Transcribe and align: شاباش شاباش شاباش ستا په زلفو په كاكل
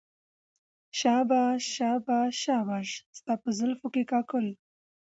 شاباش 0.99 1.61
شاباش 1.77 2.33
شاباش 2.45 2.89
ستا 3.17 3.33
په 3.41 3.49
زلفو 3.57 3.87
په 3.93 3.99
كاكل 4.11 4.45